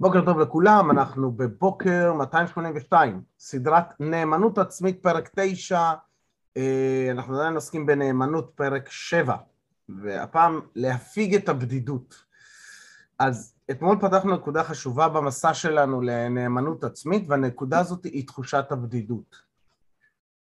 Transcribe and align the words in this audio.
בוקר 0.00 0.24
טוב 0.24 0.38
לכולם, 0.38 0.90
אנחנו 0.90 1.32
בבוקר 1.32 2.12
282, 2.12 3.22
סדרת 3.38 4.00
נאמנות 4.00 4.58
עצמית 4.58 5.02
פרק 5.02 5.30
9, 5.34 5.92
אה, 6.56 7.08
אנחנו 7.10 7.38
עדיין 7.40 7.54
עוסקים 7.54 7.86
בנאמנות 7.86 8.52
פרק 8.54 8.90
7, 8.90 9.36
והפעם 9.88 10.60
להפיג 10.74 11.34
את 11.34 11.48
הבדידות. 11.48 12.24
אז 13.18 13.54
אתמול 13.70 13.98
פתחנו 14.00 14.34
נקודה 14.34 14.64
חשובה 14.64 15.08
במסע 15.08 15.54
שלנו 15.54 16.00
לנאמנות 16.00 16.84
עצמית, 16.84 17.24
והנקודה 17.28 17.78
הזאת 17.78 18.04
היא 18.04 18.26
תחושת 18.26 18.64
הבדידות. 18.70 19.36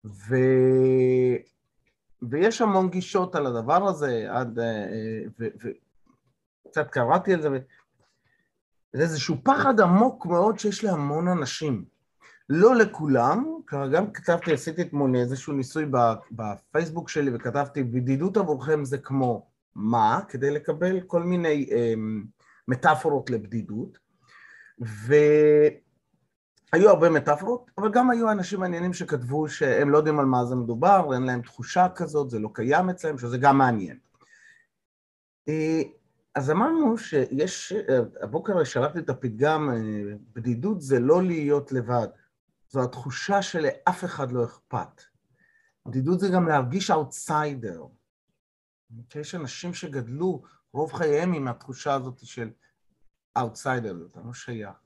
ו... 0.04 0.36
ויש 2.22 2.60
המון 2.60 2.90
גישות 2.90 3.34
על 3.34 3.46
הדבר 3.46 3.88
הזה, 3.88 4.26
עד... 4.30 4.58
וקצת 5.38 6.86
ו... 6.86 6.90
קראתי 6.90 7.34
על 7.34 7.42
זה, 7.42 7.48
זה 8.94 9.02
איזשהו 9.02 9.36
פחד 9.42 9.80
עמוק 9.80 10.26
מאוד 10.26 10.58
שיש 10.58 10.84
להמון 10.84 11.28
אנשים. 11.28 11.84
לא 12.48 12.76
לכולם, 12.76 13.44
גם 13.92 14.12
כתבתי, 14.12 14.52
עשיתי 14.52 14.82
אתמול 14.82 15.16
איזשהו 15.16 15.52
ניסוי 15.52 15.86
בפייסבוק 16.30 17.08
שלי 17.08 17.30
וכתבתי, 17.34 17.82
בדידות 17.82 18.36
עבורכם 18.36 18.84
זה 18.84 18.98
כמו 18.98 19.46
מה, 19.74 20.20
כדי 20.28 20.50
לקבל 20.50 21.00
כל 21.00 21.22
מיני 21.22 21.68
אה, 21.72 21.94
מטאפורות 22.68 23.30
לבדידות, 23.30 23.98
והיו 24.78 25.80
הרבה 26.90 27.10
מטאפורות, 27.10 27.70
אבל 27.78 27.90
גם 27.90 28.10
היו 28.10 28.30
אנשים 28.30 28.60
מעניינים 28.60 28.92
שכתבו 28.92 29.48
שהם 29.48 29.90
לא 29.90 29.96
יודעים 29.98 30.18
על 30.18 30.26
מה 30.26 30.44
זה 30.44 30.54
מדובר, 30.54 31.10
אין 31.14 31.22
להם 31.22 31.42
תחושה 31.42 31.86
כזאת, 31.94 32.30
זה 32.30 32.38
לא 32.38 32.50
קיים 32.52 32.90
אצלם, 32.90 33.18
שזה 33.18 33.38
גם 33.38 33.58
מעניין. 33.58 33.98
אה, 35.48 35.82
אז 36.34 36.50
אמרנו 36.50 36.98
שיש, 36.98 37.72
הבוקר 38.20 38.64
שלחתי 38.64 38.98
את 38.98 39.10
הפתגם, 39.10 39.70
בדידות 40.32 40.80
זה 40.80 41.00
לא 41.00 41.22
להיות 41.22 41.72
לבד, 41.72 42.08
זו 42.70 42.82
התחושה 42.84 43.42
שלאף 43.42 44.04
אחד 44.04 44.32
לא 44.32 44.44
אכפת. 44.44 45.02
בדידות 45.86 46.20
זה 46.20 46.28
גם 46.34 46.48
להרגיש 46.48 46.90
אאוטסיידר. 46.90 47.86
יש 49.14 49.34
אנשים 49.34 49.74
שגדלו 49.74 50.42
רוב 50.72 50.92
חייהם 50.92 51.32
עם 51.32 51.48
התחושה 51.48 51.94
הזאת 51.94 52.26
של 52.26 52.50
אאוטסיידר, 53.38 53.96
אתה 54.10 54.20
לא 54.20 54.34
שייך. 54.34 54.76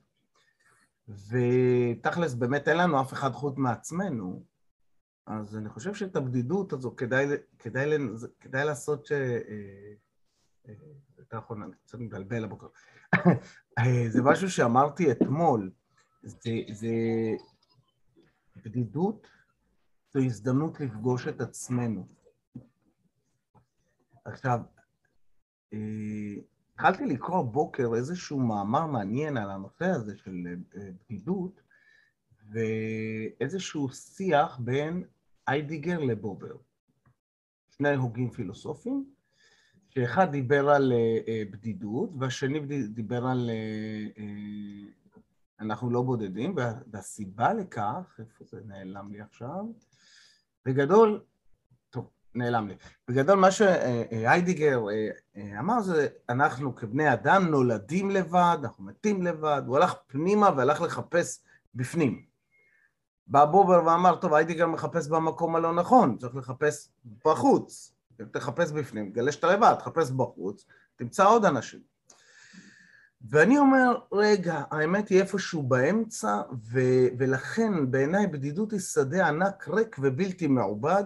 ותכלס, 1.08 2.34
באמת 2.34 2.69
אין 2.69 2.76
לנו 2.76 3.00
אף 3.00 3.12
אחד 3.12 3.32
חוץ 3.32 3.56
מעצמנו, 3.56 4.42
אז 5.26 5.56
אני 5.56 5.69
חושב 5.69 5.94
שאת 5.94 6.16
הבדידות 6.16 6.72
הזו 6.72 6.96
כדאי, 6.96 7.26
כדאי, 7.58 7.98
כדאי 8.41 8.64
לעשות 8.64 9.06
ש... 9.06 9.12
הייתה 11.19 11.38
אחרונה, 11.38 11.64
אני 11.64 11.74
קצת 11.86 11.98
מבלבל 11.98 12.44
הבוקר. 12.44 12.66
זה 14.12 14.22
משהו 14.22 14.50
שאמרתי 14.50 15.12
אתמול, 15.12 15.70
זה, 16.22 16.50
זה 16.72 16.88
בדידות, 18.56 19.28
זו 20.12 20.20
הזדמנות 20.20 20.80
לפגוש 20.80 21.28
את 21.28 21.41
עצמנו. 21.41 22.06
עכשיו, 24.25 24.60
אה, 25.72 25.78
התחלתי 26.75 27.06
לקרוא 27.06 27.42
בוקר 27.42 27.94
איזשהו 27.97 28.41
מאמר 28.41 28.86
מעניין 28.86 29.36
על 29.36 29.50
הנושא 29.50 29.84
הזה 29.84 30.16
של 30.16 30.47
אה, 30.77 30.91
בדידות, 31.05 31.60
ואיזשהו 32.50 33.88
שיח 33.88 34.58
בין 34.58 35.05
איידיגר 35.48 35.98
לבובר. 35.98 36.56
שני 37.70 37.94
הוגים 37.94 38.30
פילוסופיים, 38.30 39.17
שאחד 39.98 40.30
דיבר 40.30 40.70
על 40.70 40.92
אה, 40.92 41.18
אה, 41.28 41.42
בדידות, 41.50 42.10
והשני 42.18 42.60
דיבר 42.88 43.27
על 43.27 43.50
אה, 43.50 44.24
אנחנו 45.60 45.91
לא 45.91 46.03
בודדים, 46.03 46.54
והסיבה 46.92 47.53
לכך, 47.53 48.19
איפה 48.19 48.44
זה 48.44 48.60
נעלם 48.66 49.12
לי 49.12 49.20
עכשיו? 49.20 49.64
בגדול, 50.64 51.20
טוב, 51.91 52.10
נעלם 52.34 52.69
לי. 52.69 52.75
בגדול 53.09 53.38
מה 53.38 53.50
שהיידיגר 53.50 54.81
אמר 55.59 55.81
זה, 55.81 56.09
אנחנו 56.28 56.75
כבני 56.75 57.12
אדם 57.12 57.48
נולדים 57.48 58.10
לבד, 58.10 58.59
אנחנו 58.62 58.84
מתים 58.84 59.22
לבד, 59.22 59.62
הוא 59.66 59.76
הלך 59.76 59.94
פנימה 60.06 60.50
והלך 60.56 60.80
לחפש 60.80 61.41
בפנים. 61.75 62.25
בא 63.26 63.44
בובר 63.44 63.84
ואמר, 63.86 64.16
טוב, 64.16 64.34
היידיגר 64.34 64.66
מחפש 64.66 65.09
במקום 65.09 65.56
הלא 65.56 65.75
נכון, 65.75 66.16
צריך 66.19 66.36
לחפש 66.36 66.88
בחוץ. 67.25 67.97
תחפש 68.26 68.72
בפנים, 68.72 69.10
תגלה 69.10 69.32
שאתה 69.32 69.52
לבד, 69.52 69.74
תחפש 69.78 70.10
בחוץ, 70.10 70.64
תמצא 70.96 71.26
עוד 71.26 71.44
אנשים. 71.44 71.80
ואני 73.20 73.58
אומר, 73.58 73.98
רגע, 74.12 74.62
האמת 74.70 75.08
היא 75.08 75.20
איפשהו 75.20 75.62
באמצע, 75.62 76.42
ו- 76.72 77.08
ולכן 77.18 77.90
בעיניי 77.90 78.26
בדידות 78.26 78.72
היא 78.72 78.80
שדה 78.80 79.28
ענק 79.28 79.68
ריק 79.68 79.96
ובלתי 80.02 80.46
מעובד, 80.46 81.04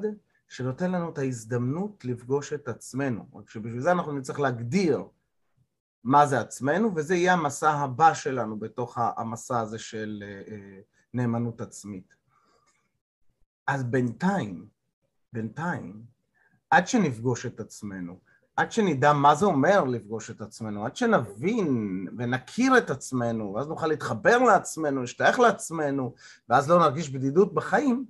שנותן 0.48 0.90
לנו 0.90 1.10
את 1.10 1.18
ההזדמנות 1.18 2.04
לפגוש 2.04 2.52
את 2.52 2.68
עצמנו. 2.68 3.26
רק 3.34 3.50
שבשביל 3.50 3.80
זה 3.80 3.92
אנחנו 3.92 4.12
נצטרך 4.12 4.40
להגדיר 4.40 5.04
מה 6.04 6.26
זה 6.26 6.40
עצמנו, 6.40 6.92
וזה 6.96 7.14
יהיה 7.14 7.32
המסע 7.32 7.70
הבא 7.70 8.14
שלנו 8.14 8.58
בתוך 8.58 8.98
המסע 8.98 9.60
הזה 9.60 9.78
של 9.78 10.24
אה, 10.26 10.54
אה, 10.54 10.80
נאמנות 11.14 11.60
עצמית. 11.60 12.14
אז 13.66 13.84
בינתיים, 13.84 14.66
בינתיים, 15.32 16.02
עד 16.72 16.88
שנפגוש 16.88 17.46
את 17.46 17.60
עצמנו, 17.60 18.18
עד 18.56 18.72
שנדע 18.72 19.12
מה 19.12 19.34
זה 19.34 19.46
אומר 19.46 19.84
לפגוש 19.84 20.30
את 20.30 20.40
עצמנו, 20.40 20.86
עד 20.86 20.96
שנבין 20.96 22.06
ונכיר 22.18 22.78
את 22.78 22.90
עצמנו, 22.90 23.54
ואז 23.54 23.68
נוכל 23.68 23.86
להתחבר 23.86 24.38
לעצמנו, 24.38 25.00
להשתייך 25.00 25.40
לעצמנו, 25.40 26.14
ואז 26.48 26.70
לא 26.70 26.78
נרגיש 26.78 27.10
בדידות 27.10 27.54
בחיים, 27.54 28.04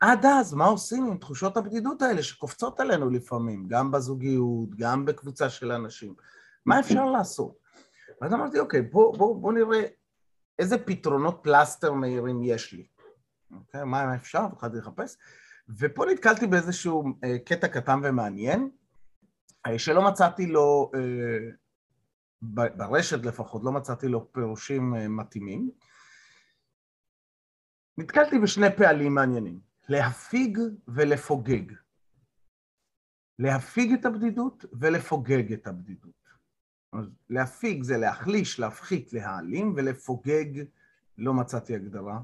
עד 0.00 0.26
אז 0.26 0.54
מה 0.54 0.64
עושים 0.64 1.06
עם 1.06 1.18
תחושות 1.18 1.56
הבדידות 1.56 2.02
האלה 2.02 2.22
שקופצות 2.22 2.80
עלינו 2.80 3.10
לפעמים, 3.10 3.68
גם 3.68 3.90
בזוגיות, 3.90 4.74
גם 4.76 5.04
בקבוצה 5.04 5.50
של 5.50 5.72
אנשים? 5.72 6.14
מה 6.66 6.80
אפשר 6.80 7.04
לעשות? 7.04 7.58
ואז 8.20 8.32
אמרתי, 8.32 8.58
אוקיי, 8.58 8.82
בוא, 8.82 9.16
בוא, 9.18 9.40
בוא 9.40 9.52
נראה 9.52 9.82
איזה 10.58 10.78
פתרונות 10.78 11.40
פלסטר 11.42 11.92
מהירים 11.92 12.42
יש 12.42 12.72
לי. 12.72 12.86
אוקיי, 13.56 13.84
מה 13.84 14.14
אפשר? 14.14 14.44
התחלתי 14.52 14.76
לחפש. 14.76 15.16
ופה 15.76 16.04
נתקלתי 16.12 16.46
באיזשהו 16.46 17.04
אה, 17.24 17.38
קטע 17.38 17.68
קטן 17.68 18.00
ומעניין, 18.04 18.70
אה, 19.66 19.78
שלא 19.78 20.08
מצאתי 20.08 20.46
לו, 20.46 20.90
אה, 20.94 21.50
ברשת 22.76 23.24
לפחות, 23.24 23.64
לא 23.64 23.72
מצאתי 23.72 24.08
לו 24.08 24.32
פירושים 24.32 24.94
מתאימים. 25.16 25.70
נתקלתי 27.98 28.38
בשני 28.38 28.76
פעלים 28.76 29.14
מעניינים, 29.14 29.60
להפיג 29.88 30.58
ולפוגג. 30.88 31.72
להפיג 33.38 33.92
את 33.92 34.04
הבדידות 34.04 34.64
ולפוגג 34.80 35.52
את 35.52 35.66
הבדידות. 35.66 36.18
להפיג 37.30 37.82
זה 37.82 37.96
להחליש, 37.96 38.60
להפחית, 38.60 39.12
להעלים, 39.12 39.74
ולפוגג 39.76 40.64
לא 41.18 41.34
מצאתי 41.34 41.74
הגדרה. 41.74 42.20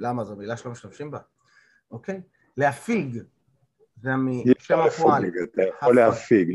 למה? 0.00 0.24
זו 0.24 0.36
מילה 0.36 0.56
שלא 0.56 0.72
משתמשים 0.72 1.10
בה. 1.10 1.18
אוקיי? 1.90 2.20
להפיג, 2.56 3.18
זה 4.02 4.16
משם 4.16 4.78
הפועל. 4.78 5.24
אתה 5.24 5.62
יכול 5.62 5.96
להפיג, 5.96 6.48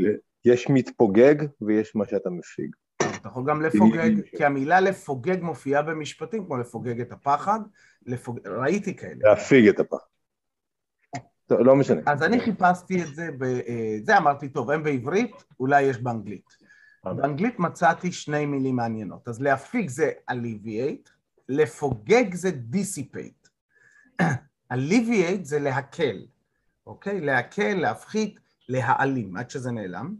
יש 0.45 0.69
מתפוגג 0.69 1.35
ויש 1.61 1.95
מה 1.95 2.05
שאתה 2.05 2.29
מפיג. 2.29 2.75
אתה 2.97 3.29
יכול 3.29 3.43
גם 3.47 3.61
לפוגג, 3.61 4.11
כי 4.37 4.45
המילה 4.45 4.79
לפוגג 4.79 5.41
מופיעה 5.41 5.81
במשפטים, 5.81 6.45
כמו 6.45 6.57
לפוגג 6.57 7.01
את 7.01 7.11
הפחד, 7.11 7.59
לפוג... 8.05 8.39
ראיתי 8.47 8.95
כאלה. 8.95 9.19
להפיג 9.21 9.67
את 9.67 9.79
הפחד. 9.79 10.05
טוב, 11.45 11.59
לא 11.59 11.75
משנה. 11.75 12.01
אז 12.05 12.23
אני 12.23 12.39
חיפשתי 12.39 13.03
את 13.03 13.15
זה, 13.15 13.29
ב... 13.37 13.43
אה, 13.43 13.97
זה 14.03 14.17
אמרתי, 14.17 14.49
טוב, 14.49 14.71
הם 14.71 14.83
בעברית, 14.83 15.43
אולי 15.59 15.81
יש 15.81 15.97
באנגלית. 15.97 16.57
באנגלית 17.03 17.59
מצאתי 17.59 18.11
שני 18.11 18.45
מילים 18.45 18.75
מעניינות. 18.75 19.27
אז 19.27 19.41
להפיג 19.41 19.89
זה 19.89 20.11
alleviate, 20.31 21.09
לפוגג 21.49 22.33
זה 22.33 22.49
dissipate. 22.73 23.49
Alleviate 24.73 25.43
זה 25.43 25.59
להקל, 25.59 26.25
אוקיי? 26.87 27.21
להקל, 27.21 27.73
להפחית, 27.73 28.39
להעלים, 28.69 29.37
עד 29.37 29.49
שזה 29.49 29.71
נעלם. 29.71 30.15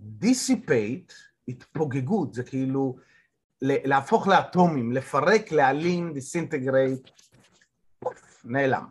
dissipate, 0.00 1.12
התפוגגות, 1.48 2.34
זה 2.34 2.42
כאילו 2.42 2.96
להפוך 3.62 4.26
לאטומים, 4.26 4.92
לפרק, 4.92 5.52
להעלים, 5.52 6.12
disintegrate, 6.12 7.10
נעלם. 8.44 8.86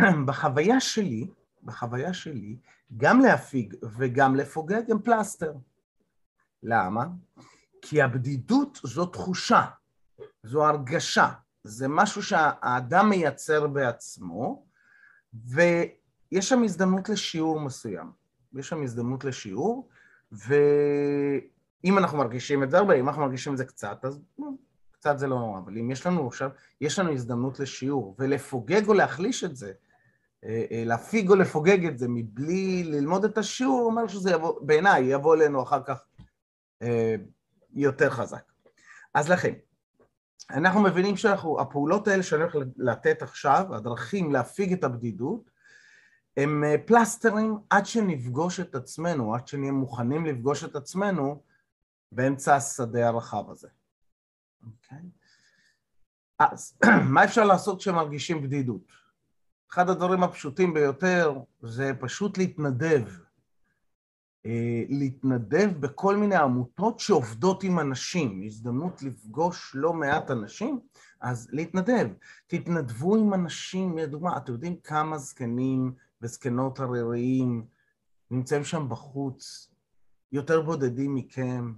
בחוויה 0.26 0.80
שלי, 0.80 1.26
בחוויה 1.62 2.14
שלי, 2.14 2.56
גם 2.96 3.20
להפיג 3.20 3.74
וגם 3.98 4.36
לפוגג 4.36 4.90
הם 4.90 5.02
פלסטר. 5.02 5.52
למה? 6.62 7.06
כי 7.82 8.02
הבדידות 8.02 8.78
זו 8.84 9.06
תחושה, 9.06 9.64
זו 10.42 10.66
הרגשה, 10.66 11.28
זה 11.64 11.88
משהו 11.88 12.22
שהאדם 12.22 13.08
מייצר 13.08 13.66
בעצמו, 13.66 14.66
ויש 15.34 16.48
שם 16.48 16.62
הזדמנות 16.62 17.08
לשיעור 17.08 17.60
מסוים. 17.60 18.10
יש 18.54 18.68
שם 18.68 18.82
הזדמנות 18.82 19.24
לשיעור, 19.24 19.88
ו... 20.32 20.54
אם 21.84 21.98
אנחנו 21.98 22.18
מרגישים 22.18 22.62
את 22.62 22.70
זה 22.70 22.78
הרבה, 22.78 22.94
אם 22.94 23.08
אנחנו 23.08 23.22
מרגישים 23.22 23.52
את 23.52 23.58
זה 23.58 23.64
קצת, 23.64 24.04
אז 24.04 24.20
קצת 24.92 25.18
זה 25.18 25.26
לא 25.26 25.38
נורא, 25.38 25.58
אבל 25.58 25.78
אם 25.78 25.90
יש 25.90 26.06
לנו 26.06 26.26
עכשיו, 26.26 26.50
יש 26.80 26.98
לנו 26.98 27.12
הזדמנות 27.12 27.60
לשיעור, 27.60 28.16
ולפוגג 28.18 28.88
או 28.88 28.94
להחליש 28.94 29.44
את 29.44 29.56
זה, 29.56 29.72
אה, 30.44 30.64
אה, 30.70 30.82
להפיג 30.86 31.30
או 31.30 31.34
לפוגג 31.34 31.86
את 31.86 31.98
זה 31.98 32.06
מבלי 32.08 32.84
ללמוד 32.84 33.24
את 33.24 33.38
השיעור, 33.38 33.80
אומר 33.80 34.06
שזה 34.06 34.30
יבוא, 34.30 34.60
בעיניי, 34.62 35.02
יבוא 35.02 35.34
אלינו 35.34 35.62
אחר 35.62 35.82
כך 35.82 36.04
אה, 36.82 37.14
יותר 37.74 38.10
חזק. 38.10 38.42
אז 39.14 39.30
לכן, 39.30 39.54
אנחנו 40.50 40.80
מבינים 40.80 41.16
שהפעולות 41.16 42.08
האלה 42.08 42.22
שאני 42.22 42.42
הולך 42.42 42.56
לתת 42.76 43.22
עכשיו, 43.22 43.74
הדרכים 43.74 44.32
להפיג 44.32 44.72
את 44.72 44.84
הבדידות, 44.84 45.50
הם 46.36 46.64
פלסטרים 46.86 47.58
עד 47.70 47.86
שנפגוש 47.86 48.60
את 48.60 48.74
עצמנו, 48.74 49.34
עד 49.34 49.48
שנהיה 49.48 49.72
מוכנים 49.72 50.26
לפגוש 50.26 50.64
את 50.64 50.76
עצמנו 50.76 51.42
באמצע 52.12 52.56
השדה 52.56 53.08
הרחב 53.08 53.50
הזה. 53.50 53.68
אוקיי? 54.66 54.98
Okay. 54.98 55.20
אז 56.40 56.78
מה 57.14 57.24
אפשר 57.24 57.44
לעשות 57.44 57.78
כשמרגישים 57.78 58.42
בדידות? 58.42 58.92
אחד 59.70 59.90
הדברים 59.90 60.22
הפשוטים 60.22 60.74
ביותר 60.74 61.38
זה 61.62 61.92
פשוט 62.00 62.38
להתנדב. 62.38 63.02
אה, 64.46 64.84
להתנדב 64.88 65.70
בכל 65.80 66.16
מיני 66.16 66.34
עמותות 66.34 67.00
שעובדות 67.00 67.62
עם 67.62 67.78
אנשים, 67.78 68.42
הזדמנות 68.46 69.02
לפגוש 69.02 69.72
לא 69.74 69.92
מעט 69.92 70.30
אנשים, 70.30 70.80
אז 71.20 71.48
להתנדב. 71.52 72.08
תתנדבו 72.46 73.16
עם 73.16 73.34
אנשים, 73.34 73.98
לדוגמה, 73.98 74.36
אתם 74.36 74.52
יודעים 74.52 74.76
כמה 74.76 75.18
זקנים 75.18 75.92
וזקנות 76.22 76.80
עריריים 76.80 77.66
נמצאים 78.30 78.64
שם 78.64 78.86
בחוץ, 78.88 79.70
יותר 80.32 80.62
בודדים 80.62 81.14
מכם, 81.14 81.72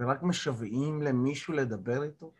ורק 0.00 0.22
משוועים 0.22 1.02
למישהו 1.02 1.54
לדבר 1.54 2.02
איתו? 2.02 2.32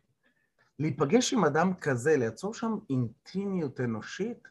להיפגש 0.78 1.32
עם 1.32 1.44
אדם 1.44 1.74
כזה, 1.74 2.16
לייצור 2.16 2.54
שם 2.54 2.76
אינטימיות 2.90 3.80
אנושית, 3.80 4.48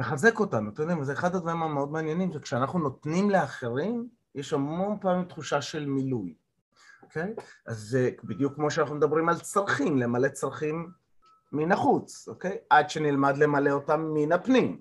מחזק 0.00 0.40
אותנו, 0.40 0.70
אתם 0.70 0.82
יודעים, 0.82 1.04
זה 1.04 1.12
אחד 1.12 1.34
הדברים 1.34 1.62
המאוד 1.62 1.92
מעניינים, 1.92 2.32
שכשאנחנו 2.32 2.78
נותנים 2.78 3.30
לאחרים, 3.30 4.08
יש 4.34 4.52
המון 4.52 4.98
פעמים 5.00 5.24
תחושה 5.24 5.62
של 5.62 5.86
מילוי, 5.86 6.34
אוקיי? 7.02 7.34
אז 7.66 7.78
זה 7.78 8.10
בדיוק 8.24 8.54
כמו 8.54 8.70
שאנחנו 8.70 8.94
מדברים 8.94 9.28
על 9.28 9.38
צרכים, 9.38 9.98
למלא 9.98 10.28
צרכים 10.28 10.90
מן 11.52 11.72
החוץ, 11.72 12.28
אוקיי? 12.28 12.56
עד 12.70 12.90
שנלמד 12.90 13.36
למלא 13.36 13.70
אותם 13.70 14.00
מן 14.14 14.32
הפנים. 14.32 14.80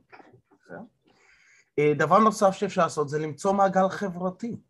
אוקיי? 0.51 1.95
דבר 1.95 2.19
נוסף 2.19 2.51
שאפשר 2.51 2.83
לעשות 2.83 3.09
זה 3.09 3.19
למצוא 3.19 3.53
מעגל 3.53 3.89
חברתי. 3.89 4.61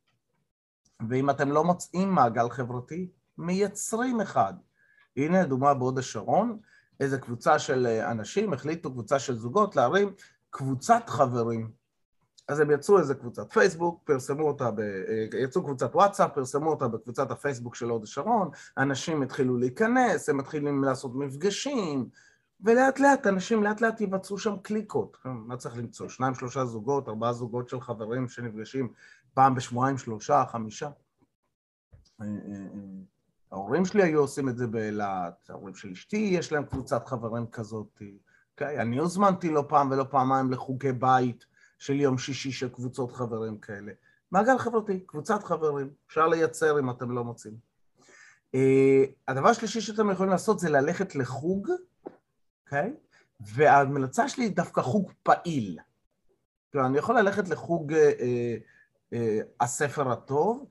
ואם 1.09 1.29
אתם 1.29 1.51
לא 1.51 1.63
מוצאים 1.63 2.09
מעגל 2.11 2.49
חברתי, 2.49 3.09
מייצרים 3.37 4.21
אחד. 4.21 4.53
הנה 5.17 5.45
דוגמה 5.45 5.73
בהוד 5.73 5.99
השרון, 5.99 6.59
איזה 6.99 7.17
קבוצה 7.17 7.59
של 7.59 7.87
אנשים 7.87 8.53
החליטו, 8.53 8.91
קבוצה 8.91 9.19
של 9.19 9.35
זוגות, 9.35 9.75
להרים 9.75 10.13
קבוצת 10.49 11.03
חברים. 11.07 11.71
אז 12.47 12.59
הם 12.59 12.71
יצרו 12.71 12.99
איזה 12.99 13.15
קבוצת 13.15 13.51
פייסבוק, 13.51 14.01
פרסמו 14.03 14.47
אותה, 14.47 14.71
ב... 14.71 14.81
יצרו 15.43 15.63
קבוצת 15.63 15.95
וואטסאפ, 15.95 16.31
פרסמו 16.33 16.69
אותה 16.69 16.87
בקבוצת 16.87 17.31
הפייסבוק 17.31 17.75
של 17.75 17.89
הוד 17.89 18.03
השרון, 18.03 18.49
אנשים 18.77 19.21
התחילו 19.21 19.57
להיכנס, 19.57 20.29
הם 20.29 20.37
מתחילים 20.37 20.83
לעשות 20.83 21.15
מפגשים, 21.15 22.09
ולאט 22.61 22.99
לאט, 22.99 23.27
אנשים 23.27 23.63
לאט 23.63 23.81
לאט 23.81 24.01
יבצעו 24.01 24.37
שם 24.37 24.57
קליקות. 24.61 25.17
מה 25.25 25.57
צריך 25.57 25.77
למצוא? 25.77 26.09
שניים, 26.09 26.35
שלושה 26.35 26.65
זוגות, 26.65 27.09
ארבעה 27.09 27.33
זוגות 27.33 27.69
של 27.69 27.81
חברים 27.81 28.29
שנפגשים 28.29 28.93
פעם 29.33 29.55
בשבועיים, 29.55 29.97
שלושה, 29.97 30.43
חמישה. 30.51 30.89
אה, 32.21 32.25
אה, 32.25 32.51
אה, 32.51 32.79
ההורים 33.51 33.85
שלי 33.85 34.03
היו 34.03 34.19
עושים 34.19 34.49
את 34.49 34.57
זה 34.57 34.67
באילת, 34.67 35.49
ההורים 35.49 35.75
של 35.75 35.91
אשתי 35.91 36.17
יש 36.17 36.51
להם 36.51 36.63
קבוצת 36.63 37.07
חברים 37.07 37.47
כזאת. 37.47 38.01
אוקיי? 38.61 38.79
אני 38.79 38.97
הוזמנתי 38.97 39.49
לא 39.49 39.65
פעם 39.67 39.91
ולא 39.91 40.03
פעמיים 40.03 40.51
לחוגי 40.51 40.91
בית 40.91 41.45
של 41.77 41.99
יום 41.99 42.17
שישי 42.17 42.51
של 42.51 42.69
קבוצות 42.69 43.11
חברים 43.11 43.57
כאלה. 43.57 43.91
מעגל 44.31 44.57
חברתי, 44.57 44.99
קבוצת 44.99 45.43
חברים, 45.43 45.89
אפשר 46.07 46.27
לייצר 46.27 46.79
אם 46.79 46.89
אתם 46.89 47.11
לא 47.11 47.23
מוצאים. 47.23 47.53
Uh, 48.55 48.59
הדבר 49.27 49.49
השלישי 49.49 49.81
שאתם 49.81 50.11
יכולים 50.11 50.31
לעשות 50.31 50.59
זה 50.59 50.69
ללכת 50.69 51.15
לחוג, 51.15 51.67
אוקיי? 52.65 52.93
Okay? 52.93 52.93
וההמלצה 53.39 54.29
שלי 54.29 54.43
היא 54.43 54.55
דווקא 54.55 54.81
חוג 54.81 55.11
פעיל. 55.23 55.79
כלומר, 56.71 56.87
אני 56.87 56.97
יכול 56.97 57.19
ללכת 57.19 57.49
לחוג 57.49 57.93
uh, 57.93 57.95
uh, 59.13 59.17
הספר 59.59 60.11
הטוב, 60.11 60.69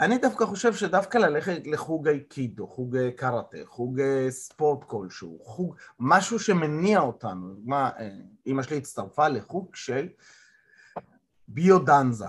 אני 0.00 0.18
דווקא 0.18 0.46
חושב 0.46 0.74
שדווקא 0.74 1.18
ללכת 1.18 1.62
לחוג 1.64 2.08
אייקידו, 2.08 2.66
חוג 2.66 2.96
קראטה, 3.16 3.56
חוג 3.64 4.00
ספורט 4.28 4.84
כלשהו, 4.84 5.38
חוג, 5.44 5.76
משהו 6.00 6.38
שמניע 6.38 7.00
אותנו. 7.00 7.54
מה, 7.64 7.90
אימא 8.46 8.62
שלי 8.62 8.76
הצטרפה 8.76 9.28
לחוג 9.28 9.74
של 9.74 10.08
ביודנזה. 11.48 12.26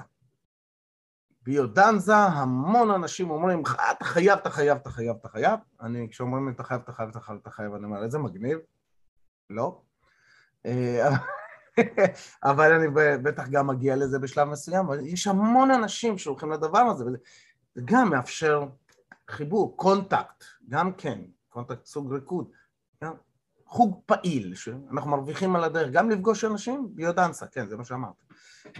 ביודנזה, 1.41 2.15
המון 2.15 2.91
אנשים 2.91 3.29
אומרים, 3.29 3.63
אתה 3.91 4.06
חייב, 4.06 4.39
אתה 4.39 4.50
חייב, 4.50 4.77
אתה 4.77 4.89
חייב, 4.89 5.15
אתה 5.19 5.29
חייב. 5.29 5.59
אני, 5.81 6.07
כשאומרים 6.11 6.47
לי, 6.47 6.53
אתה 6.53 6.63
חייב, 6.63 6.81
אתה 6.81 6.91
חייב, 6.91 7.09
אתה 7.09 7.19
חייב, 7.19 7.39
אתה 7.41 7.50
חייב, 7.50 7.73
אני 7.73 7.85
אומר, 7.85 8.03
איזה 8.03 8.19
מגניב. 8.19 8.59
לא. 9.50 9.81
אבל 12.44 12.73
אני 12.73 12.88
בטח 13.23 13.47
גם 13.47 13.68
מגיע 13.68 13.95
לזה 13.95 14.19
בשלב 14.19 14.47
מסוים, 14.47 14.85
אבל 14.85 15.00
יש 15.06 15.27
המון 15.27 15.71
אנשים 15.71 16.18
שהולכים 16.18 16.51
לדבר 16.51 16.79
הזה, 16.79 17.03
זה 17.75 17.81
גם 17.86 18.10
מאפשר 18.10 18.66
חיבור, 19.30 19.77
קונטקט, 19.77 20.44
גם 20.69 20.94
כן, 20.94 21.22
קונטקט 21.50 21.86
סוג 21.86 22.13
ריקוד, 22.13 22.51
גם 23.04 23.13
חוג 23.66 24.01
פעיל, 24.06 24.56
שאנחנו 24.56 25.12
מרוויחים 25.12 25.56
על 25.56 25.63
הדרך, 25.63 25.92
גם 25.92 26.10
לפגוש 26.10 26.45
אנשים, 26.45 26.89
ביודנסה, 26.95 27.48
כן, 27.48 27.68
זה 27.68 27.77
מה 27.77 27.86
שאמרתי, 27.86 28.24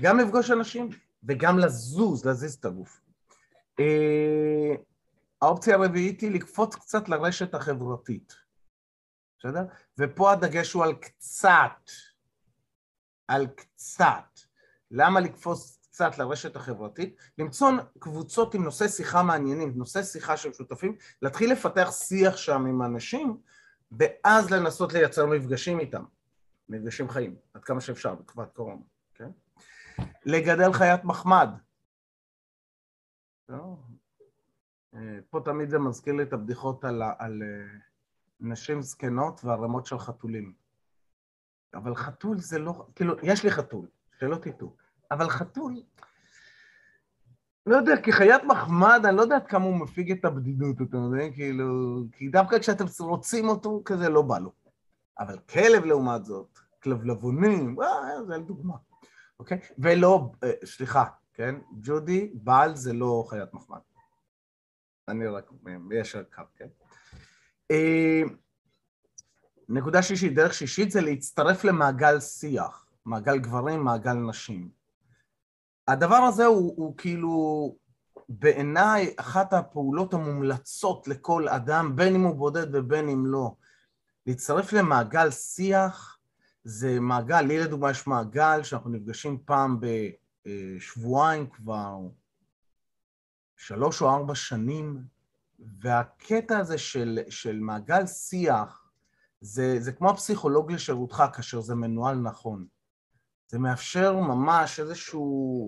גם 0.02 0.20
לפגוש 0.20 0.52
אנשים 0.52 0.90
וגם 1.24 1.60
לזוז, 1.60 2.26
להזיז 2.26 2.54
את 2.54 2.66
הגוף. 2.66 3.02
אה, 3.80 4.76
האופציה 5.42 5.76
הרביעית 5.76 6.22
היא 6.22 6.32
לקפוץ 6.32 6.76
קצת 6.76 7.10
לרשת 7.10 7.54
החברתית, 7.54 8.34
בסדר? 9.40 9.66
ופה 9.98 10.32
הדגש 10.32 10.74
הוא 10.74 10.84
על 10.84 10.94
קצת, 10.94 11.92
על 13.28 13.48
קצת. 13.48 14.40
למה 14.92 15.20
לקפוץ 15.20 15.75
קצת 15.96 16.18
לרשת 16.18 16.56
החברתית, 16.56 17.16
למצוא 17.38 17.72
קבוצות 18.00 18.54
עם 18.54 18.64
נושא 18.64 18.88
שיחה 18.88 19.24
מעניינים, 19.24 19.74
נושא 19.76 20.04
שיחה 20.04 20.38
של 20.38 20.54
שותפים, 20.54 20.96
להתחיל 21.22 21.52
לפתח 21.52 21.92
שיח 21.92 22.38
שם 22.38 22.66
עם 22.66 22.82
אנשים, 22.82 23.38
ואז 23.92 24.52
לנסות 24.52 24.94
לייצר 24.94 25.26
מפגשים 25.26 25.80
איתם, 25.80 26.04
מפגשים 26.70 27.10
חיים, 27.10 27.36
עד 27.54 27.64
כמה 27.64 27.82
שאפשר 27.82 28.16
בתקופת 28.16 28.54
קורונה, 28.54 28.82
כן? 29.14 29.30
לגדל 30.26 30.74
חיית 30.74 31.04
מחמד. 31.04 31.50
אה, 33.52 35.20
פה 35.30 35.40
תמיד 35.46 35.70
זה 35.70 35.80
מזכיר 35.80 36.14
לי 36.14 36.24
את 36.24 36.34
הבדיחות 36.34 36.86
על, 36.86 37.02
על 37.20 37.44
אה, 37.44 37.78
נשים 38.40 38.82
זקנות 38.82 39.46
וערמות 39.46 39.86
של 39.86 40.00
חתולים. 40.00 40.54
אבל 41.74 41.96
חתול 41.96 42.40
זה 42.40 42.60
לא, 42.60 42.88
כאילו, 42.96 43.16
יש 43.24 43.44
לי 43.44 43.52
חתול, 43.52 43.88
שלא 44.20 44.36
תטעו. 44.36 44.85
אבל 45.12 45.30
חתול, 45.30 45.76
לא 47.66 47.76
יודע, 47.76 48.02
כי 48.02 48.12
חיית 48.12 48.44
מחמד, 48.44 49.02
אני 49.06 49.18
לא 49.18 49.22
יודע 49.22 49.36
עד 49.36 49.48
כמה 49.48 49.66
הוא 49.66 49.76
מפיג 49.76 50.12
את 50.12 50.26
הבדידות, 50.26 50.76
אתה 50.82 50.98
יודע, 50.98 51.32
כאילו, 51.34 52.04
כי 52.12 52.30
דווקא 52.30 52.60
כשאתם 52.60 52.86
רוצים 53.00 53.50
אותו, 53.50 53.82
כזה 53.86 54.10
לא 54.10 54.22
בא 54.22 54.40
לו. 54.40 54.52
אבל 55.20 55.40
כלב 55.40 55.86
לעומת 55.86 56.26
זאת, 56.26 56.60
כלבלבונים, 56.84 57.82
אה, 57.82 58.24
זה 58.28 58.38
לדוגמה, 58.38 58.76
אוקיי? 59.40 59.60
ולא, 59.78 60.32
אה, 60.44 60.52
סליחה, 60.66 61.06
כן? 61.34 61.56
ג'ודי, 61.82 62.32
בעל 62.34 62.76
זה 62.76 62.94
לא 62.94 63.26
חיית 63.30 63.54
מחמד. 63.54 63.80
אני 65.08 65.28
רק 65.28 65.52
מיישר 65.64 66.24
קו, 66.24 66.44
כן? 66.56 66.68
אה, 67.72 68.22
נקודה 69.70 70.02
שישית, 70.02 70.36
דרך 70.36 70.54
שישית 70.54 70.92
זה 70.92 71.02
להצטרף 71.02 71.64
למעגל 71.64 72.20
שיח, 72.20 72.86
מעגל 73.06 73.40
גברים, 73.40 73.84
מעגל 73.84 74.14
נשים. 74.14 74.70
הדבר 75.88 76.16
הזה 76.16 76.46
הוא, 76.46 76.74
הוא 76.78 76.98
כאילו 76.98 77.76
בעיניי 78.30 79.14
אחת 79.18 79.54
הפעולות 79.54 80.14
המומלצות 80.14 81.08
לכל 81.08 81.48
אדם, 81.48 81.96
בין 81.96 82.16
אם 82.16 82.24
הוא 82.24 82.36
בודד 82.36 82.76
ובין 82.76 83.10
אם 83.10 83.26
לא. 83.26 83.56
להצטרף 84.26 84.74
למעגל 84.74 85.32
שיח 85.32 86.18
זה 86.64 87.00
מעגל, 87.00 87.42
לי 87.42 87.60
לדוגמה 87.60 87.92
יש 87.92 88.08
מעגל 88.08 88.64
שאנחנו 88.64 88.90
נפגשים 88.90 89.38
פעם 89.46 89.80
בשבועיים 90.46 91.50
כבר 91.50 91.98
שלוש 93.58 94.02
או 94.02 94.10
ארבע 94.10 94.36
שנים, 94.36 95.04
והקטע 95.82 96.58
הזה 96.58 96.78
של, 96.78 97.20
של 97.30 97.60
מעגל 97.60 98.06
שיח 98.06 98.92
זה, 99.42 99.76
זה 99.80 99.92
כמו 99.92 100.10
הפסיכולוג 100.10 100.72
לשירותך 100.72 101.24
כאשר 101.34 101.62
זה 101.62 101.76
מנוהל 101.76 102.16
נכון. 102.16 102.66
זה 103.48 103.60
מאפשר 103.60 104.16
ממש 104.20 104.80
איזושהי 104.80 105.20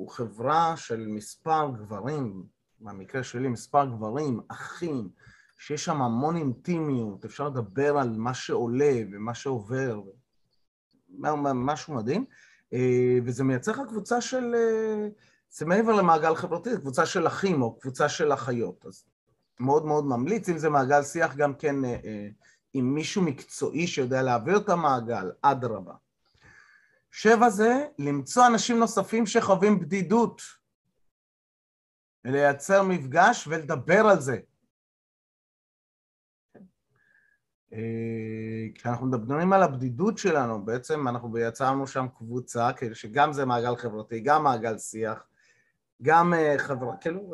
חברה 0.10 0.78
של 0.78 1.06
מספר 1.08 1.72
גברים, 1.78 2.44
במקרה 2.80 3.24
שלי 3.24 3.48
מספר 3.48 3.86
גברים, 3.86 4.40
אחים, 4.48 5.10
שיש 5.58 5.86
שם 5.86 6.02
המון 6.02 6.38
אינטימיות, 6.38 7.26
אפשר 7.26 7.48
לדבר 7.48 7.98
על 7.98 8.10
מה 8.18 8.34
שעולה 8.34 8.94
ומה 9.12 9.34
שעובר, 9.34 10.02
משהו 11.10 11.94
מדהים, 11.94 12.26
אה, 12.74 13.18
וזה 13.26 13.44
מייצר 13.44 13.72
לך 13.72 13.82
קבוצה 13.88 14.22
של, 14.22 14.56
אה, 14.56 15.08
זה 15.50 15.66
מעבר 15.66 15.92
למעגל 15.92 16.36
חברתי, 16.36 16.70
זה 16.70 16.80
קבוצה 16.80 17.06
של 17.06 17.28
אחים 17.28 17.62
או 17.62 17.80
קבוצה 17.80 18.10
של 18.10 18.34
אחיות, 18.34 18.86
אז 18.86 19.04
מאוד 19.60 19.86
מאוד 19.86 20.06
ממליץ, 20.06 20.50
אם 20.50 20.58
זה 20.58 20.70
מעגל 20.70 21.04
שיח 21.04 21.36
גם 21.36 21.54
כן 21.54 21.86
אה, 21.86 22.28
עם 22.74 22.94
מישהו 22.94 23.22
מקצועי 23.22 23.88
שיודע 23.88 24.22
להעביר 24.22 24.58
את 24.58 24.70
המעגל, 24.70 25.32
אדרבה. 25.42 25.94
שבע 27.20 27.50
זה 27.50 27.86
למצוא 28.00 28.48
אנשים 28.48 28.80
נוספים 28.80 29.26
שחווים 29.26 29.80
בדידות, 29.80 30.42
ולייצר 32.26 32.84
מפגש 32.84 33.48
ולדבר 33.48 34.06
על 34.12 34.20
זה. 34.20 34.38
אה, 37.74 38.68
כשאנחנו 38.76 39.06
מדברים 39.06 39.54
על 39.54 39.64
הבדידות 39.64 40.18
שלנו, 40.18 40.66
בעצם 40.66 41.08
אנחנו 41.08 41.38
יצרנו 41.38 41.88
שם 41.88 42.06
קבוצה, 42.18 42.74
כאילו 42.74 42.96
שגם 42.96 43.34
זה 43.34 43.46
מעגל 43.46 43.76
חברתי, 43.76 44.20
גם 44.20 44.44
מעגל 44.44 44.78
שיח, 44.78 45.28
גם 46.02 46.34
אה, 46.34 46.56
חברה, 46.58 46.98
כאילו, 46.98 47.34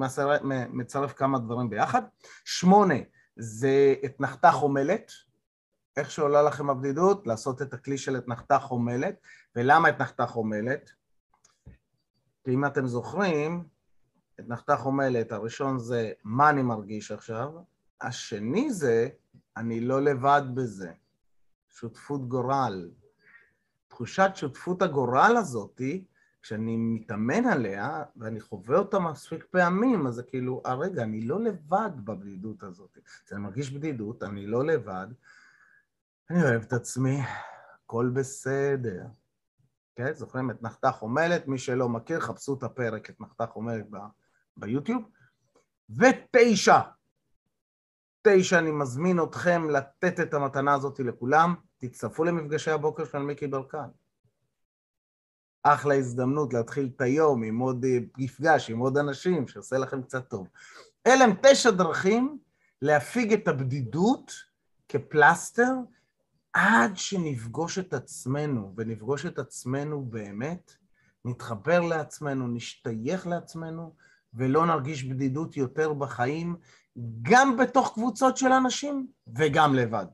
אה, 0.00 0.66
מצרף 0.68 1.12
כמה 1.12 1.38
דברים 1.38 1.70
ביחד. 1.70 2.02
שמונה, 2.44 2.98
זה 3.36 3.94
אתנחתה 4.04 4.50
חומלת, 4.50 5.12
איך 5.96 6.10
שעולה 6.10 6.42
לכם 6.42 6.70
הבדידות, 6.70 7.26
לעשות 7.26 7.62
את 7.62 7.74
הכלי 7.74 7.98
של 7.98 8.16
אתנחתה 8.16 8.58
חומלת, 8.58 9.14
ולמה 9.56 9.88
אתנחתה 9.88 10.26
חומלת? 10.26 10.90
כי 12.44 12.50
אם 12.50 12.66
אתם 12.66 12.86
זוכרים, 12.86 13.64
אתנחתה 14.40 14.76
חומלת, 14.76 15.32
הראשון 15.32 15.78
זה 15.78 16.12
מה 16.24 16.50
אני 16.50 16.62
מרגיש 16.62 17.12
עכשיו, 17.12 17.52
השני 18.00 18.72
זה 18.72 19.08
אני 19.56 19.80
לא 19.80 20.02
לבד 20.02 20.42
בזה, 20.54 20.92
שותפות 21.68 22.28
גורל. 22.28 22.90
תחושת 23.88 24.30
שותפות 24.34 24.82
הגורל 24.82 25.36
הזאתי, 25.36 26.04
כשאני 26.42 26.76
מתאמן 26.76 27.44
עליה 27.44 28.02
ואני 28.16 28.40
חווה 28.40 28.78
אותה 28.78 28.98
מספיק 28.98 29.44
פעמים, 29.50 30.06
אז 30.06 30.14
זה 30.14 30.22
כאילו, 30.22 30.62
אה 30.66 30.74
רגע, 30.74 31.02
אני 31.02 31.20
לא 31.20 31.40
לבד 31.40 31.90
בבדידות 32.04 32.62
הזאת. 32.62 32.98
אני 33.32 33.40
מרגיש 33.40 33.70
בדידות, 33.70 34.22
אני 34.22 34.46
לא 34.46 34.64
לבד, 34.64 35.06
אני 36.30 36.42
אוהב 36.42 36.62
את 36.62 36.72
עצמי, 36.72 37.20
הכל 37.84 38.10
בסדר. 38.14 39.04
כן? 39.96 40.14
זוכרים 40.14 40.50
את 40.50 40.62
נחתה 40.62 40.92
חומלת? 40.92 41.48
מי 41.48 41.58
שלא 41.58 41.88
מכיר, 41.88 42.20
חפשו 42.20 42.54
את 42.54 42.62
הפרק, 42.62 43.10
את 43.10 43.20
נחתה 43.20 43.46
חומלת 43.46 43.90
ב- 43.90 43.96
ביוטיוב. 44.56 45.02
ותשע, 45.98 46.78
תשע, 48.22 48.58
אני 48.58 48.70
מזמין 48.70 49.22
אתכם 49.22 49.70
לתת 49.70 50.20
את 50.20 50.34
המתנה 50.34 50.74
הזאת 50.74 51.00
לכולם. 51.00 51.54
תצטרפו 51.78 52.24
למפגשי 52.24 52.70
הבוקר 52.70 53.04
של 53.04 53.18
מיקי 53.18 53.46
ברקן. 53.46 53.88
אחלה 55.62 55.94
הזדמנות 55.94 56.54
להתחיל 56.54 56.90
את 56.96 57.00
היום 57.00 57.42
עם 57.42 57.58
עוד 57.58 57.84
אה, 57.84 57.98
מפגש, 58.18 58.70
עם 58.70 58.78
עוד 58.78 58.98
אנשים, 58.98 59.48
שעושה 59.48 59.78
לכם 59.78 60.02
קצת 60.02 60.28
טוב. 60.28 60.48
אלה 61.06 61.24
הם 61.24 61.34
תשע 61.42 61.70
דרכים 61.70 62.38
להפיג 62.82 63.32
את 63.32 63.48
הבדידות 63.48 64.32
כפלסטר 64.88 65.72
עד 66.54 66.96
שנפגוש 66.96 67.78
את 67.78 67.94
עצמנו, 67.94 68.74
ונפגוש 68.76 69.26
את 69.26 69.38
עצמנו 69.38 70.04
באמת, 70.04 70.72
נתחבר 71.24 71.80
לעצמנו, 71.80 72.48
נשתייך 72.48 73.26
לעצמנו, 73.26 73.94
ולא 74.34 74.66
נרגיש 74.66 75.04
בדידות 75.04 75.56
יותר 75.56 75.92
בחיים, 75.92 76.56
גם 77.22 77.56
בתוך 77.56 77.94
קבוצות 77.94 78.36
של 78.36 78.52
אנשים 78.52 79.06
וגם 79.38 79.74
לבד. 79.74 80.06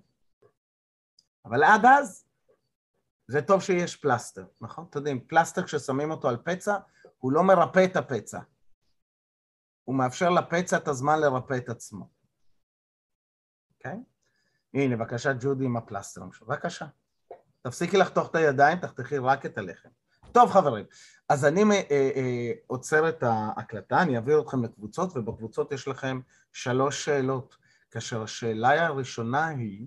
אבל 1.44 1.64
עד 1.64 1.85
אז, 1.85 2.26
זה 3.28 3.42
טוב 3.42 3.62
שיש 3.62 3.97
פלסטר, 3.97 4.47
נכון? 4.61 4.87
אתם 4.90 4.99
יודעים, 4.99 5.20
פלסטר 5.26 5.62
כששמים 5.62 6.11
אותו 6.11 6.28
על 6.28 6.37
פצע, 6.37 6.76
הוא 7.18 7.32
לא 7.32 7.42
מרפא 7.42 7.85
את 7.85 7.97
הפצע. 7.97 8.40
הוא 9.85 9.97
מאפשר 9.97 10.30
לפצע 10.30 10.76
את 10.76 10.88
הזמן 10.88 11.20
לרפא 11.20 11.54
את 11.56 11.68
עצמו. 11.68 12.09
אוקיי? 13.76 13.92
Okay? 13.92 14.10
הנה, 14.75 14.97
בבקשה, 14.97 15.33
ג'ודי 15.41 15.65
עם 15.65 15.77
הפלסטר. 15.77 16.23
בבקשה. 16.43 16.87
תפסיקי 17.62 17.97
לחתוך 17.97 18.31
את 18.31 18.35
הידיים, 18.35 18.79
תחתכי 18.79 19.19
רק 19.19 19.47
את 19.47 19.59
הלחם. 19.59 19.89
טוב, 20.33 20.50
חברים, 20.50 20.85
אז 21.29 21.45
אני 21.45 21.62
אה, 21.62 21.83
אה, 21.91 22.53
עוצר 22.67 23.09
את 23.09 23.23
ההקלטה, 23.23 24.03
אני 24.03 24.17
אעביר 24.17 24.41
אתכם 24.41 24.65
לקבוצות, 24.65 25.17
ובקבוצות 25.17 25.73
יש 25.73 25.89
לכם 25.89 26.21
שלוש 26.53 27.05
שאלות, 27.05 27.57
כאשר 27.91 28.23
השאלה 28.23 28.87
הראשונה 28.87 29.47
היא, 29.47 29.87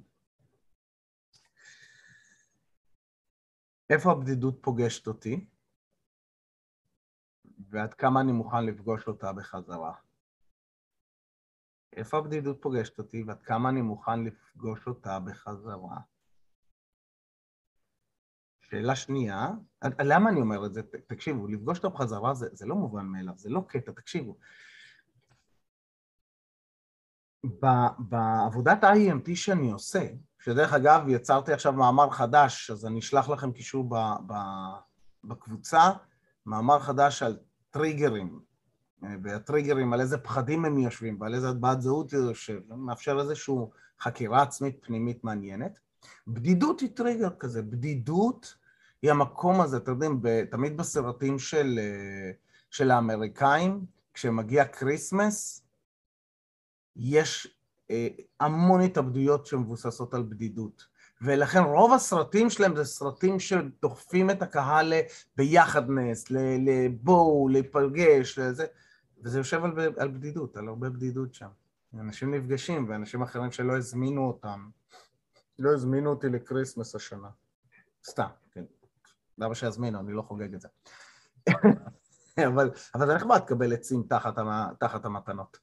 איפה 3.90 4.12
הבדידות 4.12 4.58
פוגשת 4.62 5.08
אותי, 5.08 5.46
ועד 7.70 7.94
כמה 7.94 8.22
אני 8.22 8.32
מוכן 8.32 8.66
לפגוש 8.66 9.08
אותה 9.08 9.34
בחזרה. 9.34 9.94
איפה 11.98 12.18
הבדידות 12.18 12.58
פוגשת 12.62 12.98
אותי 13.00 13.24
ועד 13.24 13.42
כמה 13.42 13.70
אני 13.70 13.82
מוכן 13.82 14.24
לפגוש 14.24 14.88
אותה 14.88 15.20
בחזרה. 15.20 15.98
שאלה 18.62 18.96
שנייה, 18.96 19.48
למה 20.00 20.30
אני 20.30 20.42
אומר 20.42 20.66
את 20.66 20.74
זה? 20.74 20.82
תקשיבו, 21.08 21.48
לפגוש 21.48 21.78
אותה 21.78 21.90
בחזרה 21.90 22.34
זה, 22.34 22.48
זה 22.52 22.66
לא 22.66 22.76
מובן 22.76 23.06
מאליו, 23.06 23.34
זה 23.38 23.50
לא 23.50 23.64
קטע, 23.68 23.92
תקשיבו. 23.92 24.38
בעבודת 28.00 28.84
ה-IMT 28.84 29.36
שאני 29.36 29.72
עושה, 29.72 30.08
שדרך 30.40 30.74
אגב 30.74 31.02
יצרתי 31.08 31.54
עכשיו 31.54 31.74
מאמר 31.74 32.10
חדש, 32.10 32.72
אז 32.72 32.86
אני 32.86 33.00
אשלח 33.00 33.30
לכם 33.30 33.52
קישור 33.52 33.90
בקבוצה, 35.24 35.82
מאמר 36.46 36.80
חדש 36.80 37.24
על 37.24 37.40
טריגרים, 37.70 38.40
והטריגרים, 39.24 39.94
על 39.94 40.02
איזה 40.02 40.18
פחדים 40.18 40.66
הם 40.66 40.78
יושבים 40.78 41.22
ועל 41.22 41.36
איזה 41.36 41.50
הטבעת 41.50 41.82
זהות 41.82 42.10
זה 42.10 42.18
יושב, 42.18 42.60
מאפשר 42.70 43.20
איזושהי 43.20 43.56
חקירה 44.02 44.42
עצמית 44.42 44.78
פנימית 44.82 45.24
מעניינת. 45.24 45.80
בדידות 46.28 46.80
היא 46.80 46.90
טריגר 46.96 47.30
כזה, 47.40 47.62
בדידות 47.62 48.56
היא 49.02 49.12
המקום 49.12 49.62
הזה, 49.62 49.78
אתם 49.78 49.92
יודעים, 49.92 50.22
תמיד 50.52 50.78
בסרטים 50.78 51.40
של, 51.40 51.80
של 52.70 52.92
האמריקאים, 52.92 53.86
כשמגיע 54.14 54.66
כריסמס, 54.66 55.64
יש 56.96 57.58
אה, 57.92 58.08
המון 58.40 58.82
התאבדויות 58.82 59.46
שמבוססות 59.46 60.14
על 60.14 60.24
בדידות. 60.24 60.94
ולכן 61.22 61.60
רוב 61.60 61.94
הסרטים 61.94 62.50
שלהם 62.50 62.76
זה 62.76 62.84
סרטים 62.84 63.40
שדוחפים 63.40 64.30
את 64.30 64.42
הקהל 64.42 64.94
ביחד 65.38 65.90
נס, 65.90 66.26
לבוא, 66.32 67.48
להיפגש, 67.50 68.40
לזה. 68.40 68.66
וזה 69.24 69.38
יושב 69.40 69.64
על, 69.64 69.72
על 69.98 70.12
בדידות, 70.12 70.58
על 70.58 70.68
הרבה 70.68 70.90
בדידות 70.90 71.34
שם. 71.34 71.50
אנשים 72.00 72.36
נפגשים, 72.36 72.90
ואנשים 72.90 73.22
אחרים 73.22 73.52
שלא 73.52 73.78
הזמינו 73.78 74.28
אותם. 74.28 74.70
לא 75.60 75.74
הזמינו 75.74 76.10
אותי 76.10 76.30
לקריסמס 76.30 76.96
השנה. 76.96 77.30
סתם, 78.06 78.28
כן. 78.52 78.64
למה 79.38 79.56
שיזמינו? 79.56 80.00
אני 80.00 80.14
לא 80.14 80.22
חוגג 80.22 80.54
את 80.54 80.62
זה. 80.62 80.68
אבל, 82.48 82.72
אבל 82.96 83.08
זה 83.08 83.16
נחמד 83.16 83.42
לקבל 83.44 83.74
עצים 83.74 84.04
תחת, 84.10 84.34
תחת 84.80 85.06
המתנות. 85.06 85.58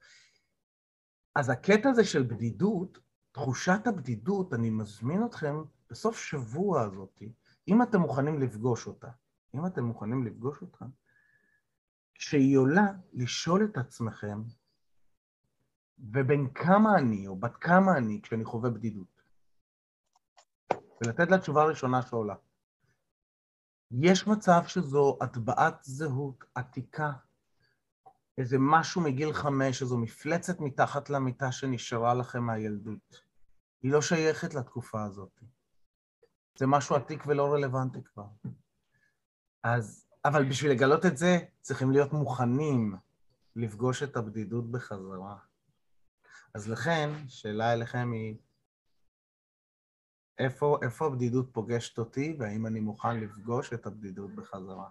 אז 1.35 1.51
הקטע 1.51 1.89
הזה 1.89 2.05
של 2.05 2.23
בדידות, 2.23 2.99
תחושת 3.33 3.87
הבדידות, 3.87 4.55
אני 4.55 4.71
מזמין 4.71 5.25
אתכם 5.25 5.63
בסוף 5.91 6.19
שבוע 6.19 6.83
הזאת, 6.83 7.23
אם 7.69 7.83
אתם 7.83 8.01
מוכנים 8.01 8.41
לפגוש 8.41 8.87
אותה, 8.87 9.09
אם 9.55 9.67
אתם 9.67 9.85
מוכנים 9.85 10.27
לפגוש 10.27 10.63
אותה, 10.63 10.85
כשהיא 12.21 12.59
עולה, 12.59 12.87
לשאול 13.13 13.65
את 13.65 13.77
עצמכם, 13.77 14.43
ובין 15.99 16.49
כמה 16.55 16.99
אני, 16.99 17.27
או 17.27 17.37
בת 17.37 17.57
כמה 17.57 17.97
אני, 17.97 18.21
כשאני 18.23 18.45
חווה 18.45 18.71
בדידות. 18.71 19.23
ולתת 21.01 21.31
לה 21.31 21.39
תשובה 21.39 21.65
ראשונה 21.65 22.03
שעולה. 22.03 22.35
יש 23.91 24.27
מצב 24.27 24.61
שזו 24.67 25.19
הטבעת 25.21 25.79
זהות 25.83 26.45
עתיקה, 26.55 27.13
איזה 28.39 28.57
משהו 28.61 29.01
מגיל 29.01 29.33
חמש, 29.33 29.83
איזו 29.83 29.99
מפלצת 29.99 30.61
מתחת 30.61 31.11
למיטה 31.11 31.53
שנשארה 31.53 32.15
לכם 32.15 32.43
מהילדות. 32.43 33.23
היא 33.83 33.93
לא 33.93 34.03
שייכת 34.03 34.55
לתקופה 34.55 35.05
הזאת. 35.05 35.41
זה 36.59 36.67
משהו 36.67 36.97
עתיק 36.97 37.23
ולא 37.27 37.53
רלוונטי 37.53 38.05
כבר. 38.05 38.27
אז 39.63 40.10
אבל 40.25 40.49
בשביל 40.49 40.71
לגלות 40.71 41.07
את 41.07 41.17
זה, 41.17 41.39
צריכים 41.61 41.91
להיות 41.91 42.13
מוכנים 42.13 42.97
לפגוש 43.57 44.03
את 44.03 44.17
הבדידות 44.17 44.71
בחזרה. 44.71 45.37
אז 46.55 46.69
לכן, 46.69 47.11
שאלה 47.29 47.73
אליכם 47.73 48.13
היא, 48.13 48.37
איפה, 50.39 50.79
איפה 50.83 51.07
הבדידות 51.07 51.51
פוגשת 51.53 51.99
אותי, 51.99 52.37
והאם 52.39 52.67
אני 52.67 52.81
מוכן 52.81 53.21
לפגוש 53.21 53.73
את 53.73 53.87
הבדידות 53.87 54.35
בחזרה? 54.35 54.89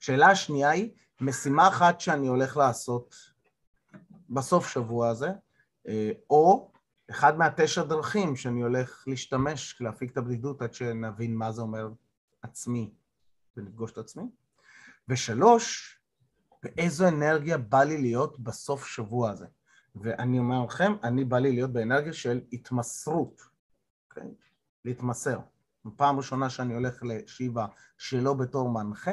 שאלה 0.00 0.26
השנייה 0.26 0.70
היא, 0.70 0.90
משימה 1.20 1.68
אחת 1.68 2.00
שאני 2.00 2.26
הולך 2.26 2.56
לעשות 2.56 3.14
בסוף 4.30 4.68
שבוע 4.68 5.08
הזה, 5.08 5.30
אה, 5.88 6.12
או 6.30 6.72
אחד 7.10 7.38
מהתשע 7.38 7.82
דרכים 7.82 8.36
שאני 8.36 8.62
הולך 8.62 9.04
להשתמש 9.06 9.80
להפיק 9.80 10.12
את 10.12 10.16
הבדידות 10.16 10.62
עד 10.62 10.74
שנבין 10.74 11.34
מה 11.34 11.52
זה 11.52 11.62
אומר 11.62 11.88
עצמי 12.42 12.94
ולפגוש 13.56 13.92
את 13.92 13.98
עצמי. 13.98 14.24
ושלוש, 15.08 15.98
באיזו 16.62 17.08
אנרגיה 17.08 17.58
בא 17.58 17.84
לי 17.84 18.02
להיות 18.02 18.40
בסוף 18.40 18.86
שבוע 18.86 19.30
הזה. 19.30 19.46
ואני 19.96 20.38
אומר 20.38 20.64
לכם, 20.64 20.92
אני 21.02 21.24
בא 21.24 21.38
לי 21.38 21.52
להיות 21.52 21.72
באנרגיה 21.72 22.12
של 22.12 22.40
התמסרות, 22.52 23.40
okay? 23.40 23.44
אוקיי? 24.10 24.34
להתמסר. 24.84 25.38
פעם 25.96 26.16
ראשונה 26.16 26.50
שאני 26.50 26.74
הולך 26.74 27.02
לשיבה 27.02 27.66
שלא 27.98 28.34
בתור 28.34 28.68
מנחה, 28.68 29.12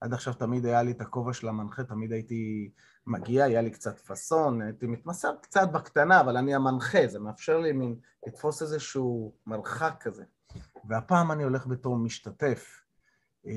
עד 0.00 0.14
עכשיו 0.14 0.34
תמיד 0.34 0.66
היה 0.66 0.82
לי 0.82 0.90
את 0.90 1.00
הכובע 1.00 1.32
של 1.32 1.48
המנחה, 1.48 1.84
תמיד 1.84 2.12
הייתי 2.12 2.70
מגיע, 3.06 3.44
היה 3.44 3.62
לי 3.62 3.70
קצת 3.70 3.98
פאסון, 3.98 4.62
הייתי 4.62 4.86
מתמסר 4.86 5.36
קצת 5.42 5.68
בקטנה, 5.72 6.20
אבל 6.20 6.36
אני 6.36 6.54
המנחה, 6.54 7.06
זה 7.06 7.18
מאפשר 7.18 7.58
לי 7.58 7.72
מין 7.72 7.96
לתפוס 8.26 8.62
איזשהו 8.62 9.34
מרחק 9.46 9.94
כזה. 10.00 10.24
והפעם 10.84 11.32
אני 11.32 11.42
הולך 11.42 11.66
בתור 11.66 11.96
משתתף, 11.96 12.82
אה, 13.46 13.52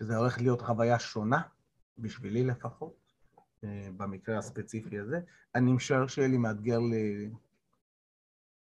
שזה 0.00 0.16
הולך 0.16 0.40
להיות 0.40 0.60
חוויה 0.62 0.98
שונה, 0.98 1.40
בשבילי 1.98 2.44
לפחות, 2.44 2.96
אה, 3.64 3.88
במקרה 3.96 4.38
הספציפי 4.38 4.98
הזה. 4.98 5.20
אני 5.54 5.72
משער 5.72 6.06
שיהיה 6.06 6.28
לי 6.28 6.36
מאתגר 6.36 6.78
ל... 6.78 6.94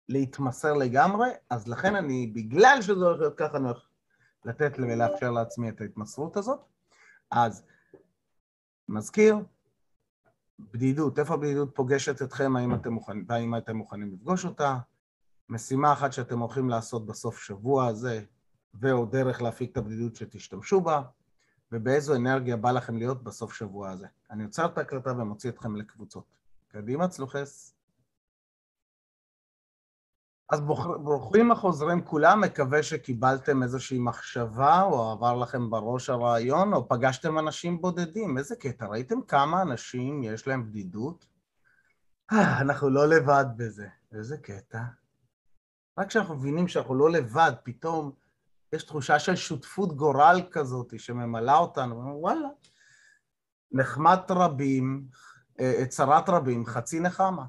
להתמסר 0.08 0.72
לגמרי, 0.72 1.28
אז 1.50 1.68
לכן 1.68 1.96
אני, 1.96 2.26
בגלל 2.26 2.78
שזה 2.80 3.04
הולך 3.04 3.20
להיות 3.20 3.37
ככה, 3.37 3.56
אני 3.56 3.64
הולך 3.64 3.88
לתת 4.44 4.72
ולאפשר 4.78 5.30
לעצמי 5.30 5.68
את 5.68 5.80
ההתמסרות 5.80 6.37
הזאת. 6.37 6.60
אז 7.30 7.66
מזכיר, 8.88 9.37
בדידות, 10.58 11.18
איפה 11.18 11.34
הבדידות 11.34 11.75
פוגשת 11.75 12.22
אתכם, 12.22 12.56
האם 12.56 12.75
אתם 12.75 12.92
מוכנים, 12.92 13.25
והאם 13.28 13.56
אתם 13.56 13.76
מוכנים 13.76 14.12
לפגוש 14.12 14.44
אותה. 14.44 14.78
משימה 15.49 15.92
אחת 15.92 16.12
שאתם 16.12 16.38
הולכים 16.38 16.68
לעשות 16.68 17.06
בסוף 17.06 17.38
שבוע 17.42 17.87
הזה, 17.87 18.25
ואו 18.75 19.06
דרך 19.06 19.42
להפיק 19.42 19.72
את 19.72 19.76
הבדידות 19.76 20.16
שתשתמשו 20.16 20.80
בה, 20.80 21.02
ובאיזו 21.72 22.16
אנרגיה 22.16 22.56
בא 22.56 22.70
לכם 22.70 22.96
להיות 22.96 23.22
בסוף 23.22 23.52
שבוע 23.52 23.90
הזה. 23.90 24.06
אני 24.30 24.44
עוצר 24.44 24.66
את 24.66 24.78
ההקלטה 24.78 25.12
ומוציא 25.12 25.50
אתכם 25.50 25.76
לקבוצות. 25.76 26.24
קדימה, 26.68 27.08
צלוחס. 27.08 27.74
אז 30.50 30.60
ברוכים 30.60 31.50
החוזרים 31.50 32.04
כולם, 32.04 32.40
מקווה 32.40 32.82
שקיבלתם 32.82 33.62
איזושהי 33.62 33.98
מחשבה, 33.98 34.82
או 34.82 35.10
עבר 35.10 35.36
לכם 35.36 35.70
בראש 35.70 36.10
הרעיון, 36.10 36.72
או 36.72 36.88
פגשתם 36.88 37.38
אנשים 37.38 37.80
בודדים. 37.80 38.38
איזה 38.38 38.56
קטע, 38.56 38.86
ראיתם 38.86 39.22
כמה 39.22 39.62
אנשים 39.62 40.22
יש 40.22 40.48
להם 40.48 40.66
בדידות? 40.66 41.26
אה, 42.32 42.60
אנחנו 42.60 42.90
לא 42.90 43.08
לבד 43.08 43.44
בזה. 43.56 43.88
איזה 44.12 44.36
קטע. 44.38 44.82
רק 45.98 46.08
כשאנחנו 46.08 46.34
מבינים 46.34 46.68
שאנחנו 46.68 46.94
לא 46.94 47.10
לבד, 47.10 47.52
פתאום 47.62 48.12
יש 48.72 48.82
תחושה 48.82 49.18
של 49.18 49.36
שותפות 49.36 49.96
גורל 49.96 50.40
כזאת 50.50 51.00
שממלאה 51.00 51.56
אותנו, 51.56 52.18
וואלה, 52.20 52.48
נחמת 53.72 54.30
רבים, 54.30 55.06
אה, 55.60 55.86
צרת 55.88 56.28
רבים, 56.28 56.66
חצי 56.66 57.00
נחמה. 57.00 57.44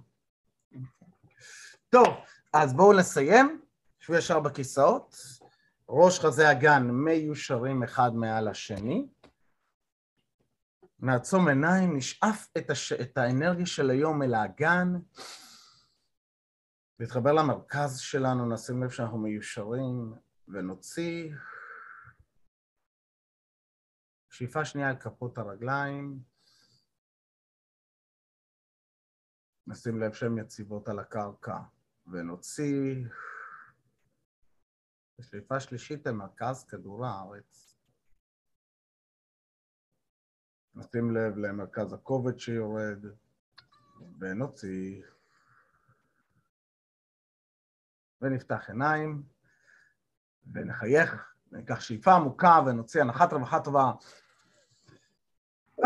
טוב, 1.89 2.07
אז 2.53 2.73
בואו 2.73 2.93
נסיים, 2.93 3.61
שבו 3.99 4.15
ישר 4.15 4.39
בכיסאות, 4.39 5.15
ראש 5.89 6.19
חזה 6.19 6.51
אגן 6.51 6.83
מיושרים 6.83 7.83
אחד 7.83 8.15
מעל 8.15 8.47
השני, 8.47 9.07
נעצום 10.99 11.47
עיניים, 11.47 11.97
נשאף 11.97 12.47
את, 12.57 12.69
הש... 12.69 12.93
את 12.93 13.17
האנרגיה 13.17 13.65
של 13.65 13.89
היום 13.89 14.23
אל 14.23 14.34
האגן, 14.34 14.93
נתחבר 16.99 17.31
למרכז 17.31 17.99
שלנו, 17.99 18.53
נשים 18.53 18.84
לב 18.84 18.89
שאנחנו 18.89 19.17
מיושרים, 19.17 20.13
ונוציא. 20.47 21.36
שאיפה 24.30 24.65
שנייה 24.65 24.89
על 24.89 24.99
כפות 24.99 25.38
הרגליים. 25.38 26.23
נשים 29.67 29.99
לב 29.99 30.13
שהן 30.13 30.38
יציבות 30.38 30.88
על 30.88 30.99
הקרקע. 30.99 31.58
ונוציא 32.08 32.95
בשאיפה 35.19 35.60
שלישית 35.60 36.08
למרכז 36.08 36.65
כדור 36.65 37.06
הארץ. 37.06 37.77
נשים 40.75 41.15
לב 41.15 41.38
למרכז 41.38 41.93
הכובד 41.93 42.39
שיורד, 42.39 43.06
ונוציא. 44.19 45.04
ונפתח 48.21 48.69
עיניים, 48.69 49.23
ונחייך, 50.54 51.15
ניקח 51.51 51.80
שאיפה 51.80 52.13
עמוקה 52.13 52.60
ונוציא 52.65 53.01
הנחת 53.01 53.34
רווחה 53.34 53.60
טובה. 53.60 53.91
Yeah. 55.80 55.86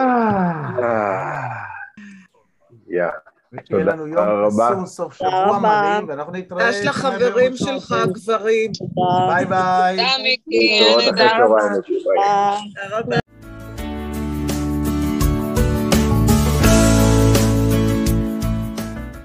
ושיהיה 3.54 3.84
לנו 3.84 4.08
יום 4.08 4.50
קסום, 4.50 4.86
סוף 4.86 5.14
שבוע 5.14 5.60
מדהים, 5.60 6.10
ואנחנו 6.10 6.32
נתראה. 6.34 6.70
יש 6.70 6.86
לחברים 6.86 7.56
שלך, 7.56 7.96
גברים. 8.14 8.72
ביי 9.28 9.46
ביי. 9.46 9.98
תודה, 9.98 10.24
מיקי. 10.24 10.80
תודה 11.06 11.38
רבה. 11.38 13.18